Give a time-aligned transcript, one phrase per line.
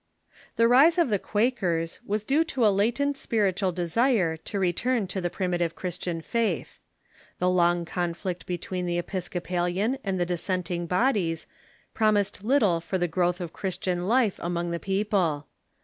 [0.55, 5.21] "]The rise of the Quakers was due to a latent spiritual desire to return to
[5.21, 6.79] the primitive Christian faith.
[7.37, 11.45] The long conflict between the Episcopalian and the dissenting bodies
[11.95, 15.45] Oifak^Hsm pi'o™ised little for the growth of Christian life among the people.